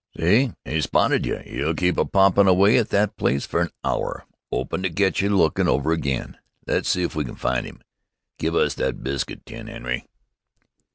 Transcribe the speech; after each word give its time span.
"See? 0.17 0.51
'E 0.65 0.81
spotted 0.81 1.27
you. 1.27 1.43
'E'll 1.45 1.75
keep 1.75 1.95
a 1.99 2.05
pottin' 2.05 2.47
away 2.47 2.79
at 2.79 2.89
that 2.89 3.17
place 3.17 3.45
for 3.45 3.61
an 3.61 3.69
hour, 3.83 4.25
'opin' 4.51 4.81
to 4.81 4.89
catch 4.89 5.21
you 5.21 5.29
lookin' 5.37 5.67
over 5.67 5.91
again. 5.91 6.39
Less 6.65 6.87
see 6.87 7.03
if 7.03 7.13
we 7.15 7.23
can 7.23 7.35
find 7.35 7.67
'im. 7.67 7.83
Give 8.39 8.55
us 8.55 8.73
that 8.73 9.03
biscuit 9.03 9.45
tin, 9.45 9.69
'Enery." 9.69 10.07